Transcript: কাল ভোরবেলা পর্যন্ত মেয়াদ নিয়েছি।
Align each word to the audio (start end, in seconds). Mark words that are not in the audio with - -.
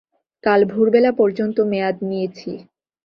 কাল 0.43 0.61
ভোরবেলা 0.65 1.11
পর্যন্ত 1.19 1.57
মেয়াদ 1.71 1.97
নিয়েছি। 2.09 2.51